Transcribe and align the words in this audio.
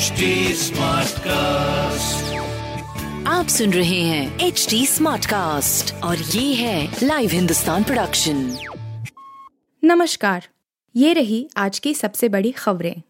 HD 0.00 0.06
cast 1.20 2.34
आप 3.28 3.46
सुन 3.48 3.72
रहे 3.72 4.02
हैं 4.02 4.38
एच 4.38 4.66
डी 4.70 4.86
स्मार्ट 4.86 5.26
कास्ट 5.26 5.94
और 5.94 6.18
ये 6.18 6.54
है 6.54 6.96
लाइव 7.02 7.30
हिंदुस्तान 7.30 7.84
प्रोडक्शन 7.84 8.56
नमस्कार। 9.84 10.48
ये 10.96 11.12
रही 11.12 11.50
आज 11.56 11.78
की 11.78 11.94
सबसे 11.94 12.28
बड़ी 12.28 12.50
खबरें। 12.50 13.02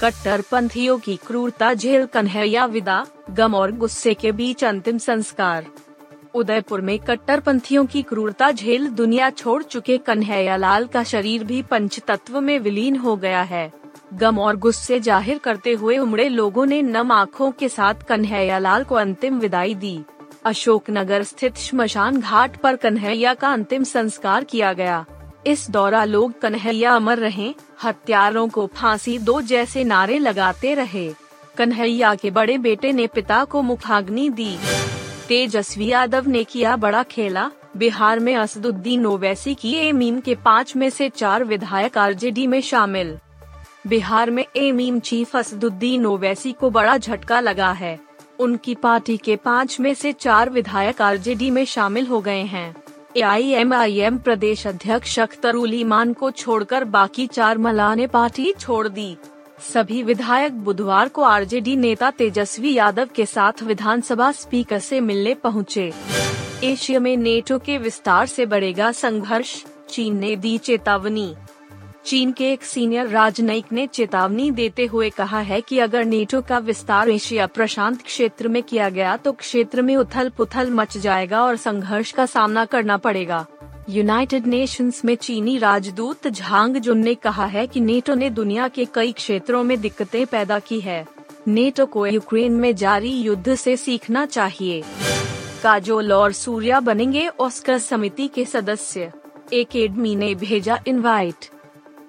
कट्टरपंथियों 0.00 0.98
की 0.98 1.16
क्रूरता 1.16 1.74
झेल 1.74 2.06
कन्हैया 2.06 2.64
विदा? 2.64 3.06
गम 3.30 3.54
और 3.54 3.72
गुस्से 3.72 4.14
के 4.14 4.32
बीच 4.32 4.64
अंतिम 4.64 4.98
संस्कार। 4.98 5.66
उदयपुर 6.34 6.80
में 6.80 6.98
कट्टरपंथियों 6.98 7.86
की 7.86 8.02
क्रूरता 8.02 8.50
झेल 8.50 8.86
दुनिया 8.86 9.30
छोड़ 9.30 9.62
चुके 9.62 9.98
कन्हैया 9.98 10.56
लाल 10.56 10.86
का 10.86 11.04
शरीर 11.04 11.44
भी 11.44 11.62
पंचतत्व 11.62 12.40
में 12.40 12.58
विलीन 12.58 12.96
हो 12.96 13.16
गया 13.16 13.42
है। 13.42 13.87
गम 14.14 14.38
और 14.38 14.56
गुस्से 14.56 14.98
ज़ाहिर 15.00 15.38
करते 15.38 15.72
हुए 15.72 15.96
उमड़े 15.98 16.28
लोगों 16.28 16.64
ने 16.66 16.80
नम 16.82 17.12
आँखों 17.12 17.50
के 17.50 17.68
साथ 17.68 17.94
कन्हैया 18.08 18.58
लाल 18.58 18.84
को 18.84 18.94
अंतिम 18.94 19.38
विदाई 19.38 19.74
दी। 19.74 19.98
अशोकनगर 20.44 21.22
स्थित 21.22 21.56
शमशान 21.56 22.20
घाट 22.20 22.56
पर 22.56 22.76
कन्हैया 22.76 23.34
का 23.34 23.48
अंतिम 23.48 23.84
संस्कार 23.84 24.44
किया 24.44 24.72
गया। 24.72 25.04
इस 25.46 25.70
दौरान 25.70 26.08
लोग 26.08 26.38
कन्हैया 26.40 26.94
अमर 26.94 27.18
रहे, 27.18 27.54
हत्यारों 27.84 28.48
को 28.48 28.66
फांसी 28.66 29.18
दो 29.18 29.40
जैसे 29.42 29.84
नारे 29.84 30.18
लगाते 30.18 30.74
रहे। 30.74 31.08
कन्हैया 31.56 32.14
के 32.14 32.30
बड़े 32.30 32.58
बेटे 32.58 32.92
ने 32.92 33.06
पिता 33.06 33.44
को 33.44 33.62
मुखाग्नि 33.62 34.28
दी। 34.30 34.56
तेजस्वी 35.28 35.86
यादव 35.86 36.28
ने 36.28 36.44
किया 36.44 36.76
बड़ा 36.76 37.02
खेला। 37.02 37.50
बिहार 37.76 38.18
में 38.18 38.34
असदुद्दीन 38.36 39.06
ओवैसी 39.06 39.54
की 39.54 39.74
एमीम 39.78 40.20
के 40.20 40.34
पाँच 40.34 40.76
में 40.76 40.90
से 40.90 41.08
चार 41.08 41.44
विधायक 41.44 41.98
आरजेडी 41.98 42.46
में 42.46 42.60
शामिल। 42.60 43.18
बिहार 43.86 44.30
में 44.30 44.44
एमीम 44.56 44.98
चीफ 45.00 45.36
असदुद्दीन 45.36 46.06
ओवैसी 46.06 46.52
को 46.52 46.70
बड़ा 46.70 46.96
झटका 46.98 47.40
लगा 47.40 47.70
है। 47.72 47.98
उनकी 48.38 48.74
पार्टी 48.74 49.16
के 49.16 49.36
पाँच 49.36 49.78
में 49.80 49.94
से 49.94 50.12
चार 50.12 50.50
विधायक 50.50 51.02
आरजेडी 51.02 51.50
में 51.50 51.64
शामिल 51.64 52.06
हो 52.06 52.20
गए 52.20 52.42
हैं। 52.42 52.74
एआईएमआईएम 53.16 54.18
प्रदेश 54.18 54.66
अध्यक्ष 54.66 55.18
अख्तर 55.18 55.54
उल 55.54 55.74
ईमान 55.74 56.12
को 56.12 56.30
छोड़कर 56.30 56.84
बाकी 56.84 57.26
चार 57.26 57.58
मला 57.58 57.94
ने 57.94 58.06
पार्टी 58.06 58.52
छोड़ 58.52 58.88
दी। 58.88 59.16
सभी 59.72 60.02
विधायक 60.02 60.52
बुधवार 60.54 61.08
को 61.08 61.22
आरजेडी 61.22 61.76
नेता 61.76 62.10
तेजस्वी 62.10 62.74
यादव 62.74 63.08
के 63.14 63.26
साथ 63.26 63.62
विधानसभा 63.62 64.32
स्पीकर 64.32 64.78
से 64.78 65.00
मिलने 65.00 65.34
पहुँचे। 65.34 65.92
एशिया 66.64 67.00
में 67.00 67.16
नेटो 67.16 67.58
के 67.58 67.78
विस्तार 67.78 68.26
से 68.26 68.46
बढ़ेगा 68.46 68.92
संघर्ष, 68.92 69.62
चीन 69.90 70.18
ने 70.18 70.36
दी 70.36 70.58
चेतावनी। 70.58 71.34
चीन 72.08 72.30
के 72.32 72.44
एक 72.52 72.62
सीनियर 72.62 73.06
राजनयिक 73.06 73.72
ने 73.72 73.86
चेतावनी 73.86 74.50
देते 74.50 74.84
हुए 74.86 75.08
कहा 75.10 75.40
है 75.40 75.60
कि 75.60 75.78
अगर 75.78 76.04
नेटो 76.04 76.40
का 76.40 76.58
विस्तार 76.58 77.08
एशिया 77.08 77.46
प्रशांत 77.46 78.02
क्षेत्र 78.02 78.48
में 78.48 78.62
किया 78.62 78.88
गया 78.88 79.16
तो 79.16 79.32
क्षेत्र 79.32 79.82
में 79.82 79.94
उथल 79.96 80.28
पुथल 80.28 80.70
मच 80.70 80.96
जाएगा 80.98 81.42
और 81.42 81.56
संघर्ष 81.56 82.12
का 82.12 82.26
सामना 82.26 82.64
करना 82.64 82.96
पड़ेगा। 82.96 83.44
यूनाइटेड 83.88 84.46
नेशंस 84.46 85.04
में 85.04 85.14
चीनी 85.16 85.58
राजदूत 85.58 86.28
झांग 86.28 86.76
जुन 86.76 86.98
ने 86.98 87.14
कहा 87.14 87.46
है 87.46 87.66
कि 87.66 87.80
नेटो 87.80 88.14
ने 88.14 88.30
दुनिया 88.30 88.68
के 88.68 88.84
कई 88.84 89.12
क्षेत्रों 89.12 89.62
में 89.64 89.80
दिक्कतें 89.80 90.26
पैदा 90.26 90.58
की 90.58 90.80
है। 90.80 91.04
नेटो 91.48 91.86
को 91.86 92.06
यूक्रेन 92.06 92.52
में 92.52 92.74
जारी 92.76 93.12
युद्ध 93.12 93.54
से 93.54 93.76
सीखना 93.76 94.24
चाहिए। 94.26 94.82
काजोल 95.62 96.12
और 96.12 96.32
सूर्या 96.32 96.80
बनेंगे 96.80 97.28
ऑस्कर 97.40 97.78
समिति 97.78 98.28
के 98.28 98.44
सदस्य। 98.44 99.12
एकेडमी 99.52 100.16
ने 100.16 100.34
भेजा 100.36 100.80
इनवाइट 100.86 101.50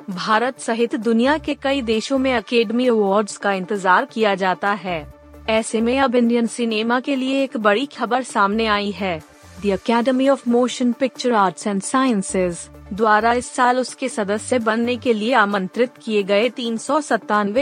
भारत 0.10 0.60
सहित 0.60 0.96
दुनिया 0.96 1.38
के 1.38 1.54
कई 1.54 1.82
देशों 1.82 2.18
में 2.18 2.34
अकेडमी 2.34 2.88
अवार्ड्स 2.88 3.38
का 3.38 3.52
इंतज़ार 3.54 4.06
किया 4.06 4.36
जाता 4.36 4.72
है 4.74 5.14
ऐसे 5.50 5.82
में 5.82 6.00
अब 6.00 6.16
इंडियन 6.16 6.48
सिनेमा 6.48 7.00
के 7.00 7.16
लिए 7.16 7.44
एक 7.44 7.58
बड़ी 7.58 7.86
खबर 7.86 8.24
सामने 8.24 8.66
आई 8.66 8.92
है 8.92 9.22
the 9.66 9.70
Academy 9.70 10.30
of 10.30 10.50
Motion 10.50 10.92
Picture 10.92 11.34
Arts 11.34 11.68
and 11.68 11.82
Sciences 11.82 12.58
द्वारा 12.94 13.34
इस 13.34 13.52
साल 13.52 13.80
उसके 13.80 14.10
सदस्य 14.10 14.60
बनने 14.60 14.96
के 14.98 15.14
लिए 15.14 15.34
आमंत्रित 15.34 15.98
किए 16.04 16.24
गए 16.24 16.50
तीन 16.50 16.80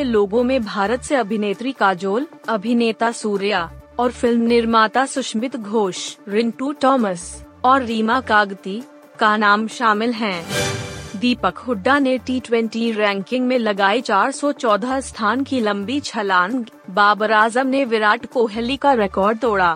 लोगों 0.03 0.43
में 0.43 0.63
भारत 0.63 1.01
से 1.01 1.15
अभिनेत्री 1.15 1.71
काजोल, 1.71 2.27
अभिनेता 2.49 3.11
सूर्या 3.11 3.69
और 3.99 4.11
फ़िल्म 4.11 4.41
निर्माता 4.41 5.05
सुष्मित 5.05 5.55
घोष, 5.55 6.15
रिंटू 6.27 6.71
टॉमस 6.71 7.43
और 7.65 7.83
रीमा 7.83 8.19
कागती 8.21 8.81
का 9.19 9.37
नाम 9.37 9.67
शामिल 9.67 10.13
हैं। 10.13 10.66
दीपक 11.17 11.57
हुड्डा 11.57 11.97
ने 11.99 12.17
टी 12.17 12.91
रैंकिंग 12.91 13.45
में 13.47 13.57
लगाई 13.57 14.01
414 14.01 14.99
स्थान 14.99 15.43
की 15.43 15.59
लंबी 15.59 15.99
छलांग, 15.99 16.65
बाबर 16.89 17.31
आज़म 17.31 17.67
ने 17.67 17.83
विराट 17.85 18.25
कोहली 18.25 18.77
का 18.77 18.93
रिकॉर्ड 18.93 19.39
तोड़ा। 19.39 19.75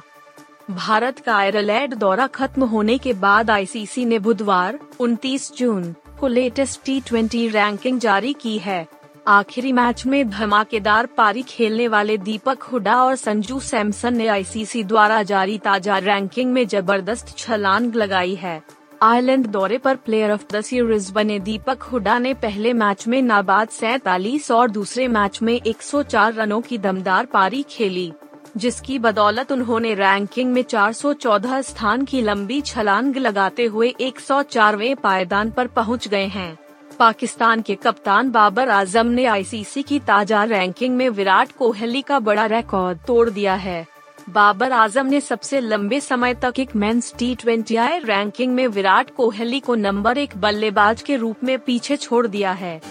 भारत 0.72 1.20
का 1.20 1.36
आयरलैंड 1.36 1.94
दौरा 1.96 2.28
खत्म 2.28 2.64
होने 2.64 2.98
के 2.98 3.14
बाद 3.14 3.50
आईसीसी 3.52 4.06
ने 4.06 4.20
बुधवार 4.20 4.80
29 5.00 5.52
जून, 5.58 5.94
को 6.20 6.28
लेटेस्ट 6.28 6.86
टी 6.86 7.48
रैंकिंग 7.48 8.00
जारी 8.00 8.34
की 8.34 8.58
है। 8.58 8.86
आखिरी 9.28 9.72
मैच 9.72 10.06
में 10.06 10.30
धमाकेदार 10.30 11.06
पारी 11.06 11.42
खेलने 11.42 11.88
वाले 11.88 12.18
दीपक 12.18 12.64
हुडा 12.64 12.96
और 13.04 13.16
संजू 13.16 13.60
सैमसन 13.60 14.16
ने 14.18 14.28
आईसीसी 14.28 14.84
द्वारा 14.84 15.22
जारी 15.24 15.58
ताज़ा 15.58 15.98
रैंकिंग 15.98 16.54
में 16.54 16.68
ज़बरदस्त 16.68 17.38
छलांग 17.38 17.96
लगाई 17.96 18.36
है। 18.36 18.62
आयरलैंड 19.02 19.46
दौरे 19.48 19.78
पर 19.78 19.96
प्लेयर 19.98 20.32
ऑफ़ 20.32 20.44
द 20.52 20.60
सीरीज़ 20.62 21.12
बने 21.14 21.38
दीपक 21.40 21.84
हुडा 21.84 22.18
ने 22.20 22.34
पहले 22.34 22.74
मैच 22.74 23.06
में 23.08 23.22
नाबाद 23.22 23.70
सैतालीस 23.70 24.50
और 24.52 24.72
दूसरे 24.72 25.08
मैच 25.08 25.42
में 25.42 25.54
104 25.56 26.34
रनों 26.34 26.60
की 26.62 26.78
दमदार 26.78 27.26
पारी 27.26 27.62
खेली, 27.70 28.12
जिसकी 28.58 28.98
बदौलत 29.00 29.52
उन्होंने 29.52 29.94
रैंकिंग 29.94 30.52
में 30.54 30.62
414 30.64 31.62
स्थान 31.62 32.04
की 32.06 32.22
लंबी 32.22 32.60
छलांग 32.62 33.18
लगाते 33.18 33.66
हुए 33.66 33.94
104वें 34.02 34.96
पायदान 34.96 35.52
पर 35.52 35.68
पहुँच 35.70 36.08
गए 36.08 36.26
हैं। 36.28 36.58
पाकिस्तान 37.00 37.62
के 37.62 37.76
कप्तान 37.78 38.30
बाबर 38.32 38.70
आज़म 38.70 39.08
ने 39.10 39.26
आईसीसी 39.28 39.84
की 39.84 40.00
ताज़ा 40.02 40.44
रैंकिंग 40.46 40.96
में 40.98 41.08
विराट 41.12 41.52
कोहली 41.52 42.02
का 42.02 42.20
बड़ा 42.20 42.46
रिकॉर्ड 42.48 43.00
तोड़ 43.08 43.30
दिया 43.30 43.56
है। 43.56 43.86
बाबर 44.30 44.72
आज़म 44.72 45.06
ने 45.06 45.22
सबसे 45.22 45.60
लंबे 45.60 46.00
समय 46.00 46.34
तक 46.34 46.54
एक 46.60 46.76
men's 46.76 47.14
T 47.20 47.36
twenty 47.36 47.76
I 47.76 48.00
ranking 48.00 48.54
में 48.54 48.68
विराट 48.68 49.10
कोहली 49.10 49.60
को 49.60 49.76
नंबर 49.76 50.18
एक 50.18 50.38
बल्लेबाज 50.38 51.02
के 51.02 51.16
रूप 51.16 51.36
में 51.44 51.60
पीछे 51.60 51.98
छोड़ 51.98 52.28
दिया 52.28 52.52
है। 52.52 52.82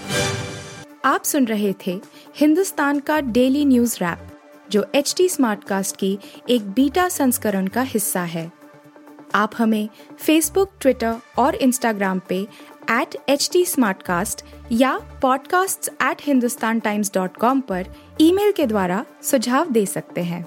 आप 1.05 1.25
सुन 1.25 1.45
रहे 1.45 1.75
थे 1.87 2.01
हिंदुस्तान 2.37 3.01
का 3.01 3.21
डेली 3.21 3.65
न्यूज़ 3.65 3.97
रैप 3.97 4.19
जो 4.71 4.87
एच 4.95 5.15
टी 5.17 5.29
स्मार्ट 5.29 5.65
कास्ट 5.65 5.97
की 5.97 6.19
एक 6.51 6.71
बीटा 6.71 7.09
संस्करण 7.09 7.67
का 7.67 7.83
हिस्सा 7.83 8.21
है। 8.21 8.53
आप 9.35 9.51
हमें 9.59 9.89
फेसबुक 10.19 10.73
ट्विटर 10.81 11.15
और 11.39 11.55
इंस्टाग्राम 11.55 12.21
पे 12.29 12.47
एट 12.91 13.17
एच 13.29 13.51
टी 13.53 13.67
या 14.73 15.01
podcasts@hindustantimes.com 15.25 17.63
पर 17.63 17.87
ईमेल 18.21 18.53
के 18.53 18.67
द्वारा 18.67 19.05
सुझाव 19.23 19.71
दे 19.71 19.87
सकते 19.87 20.21
हैं। 20.21 20.47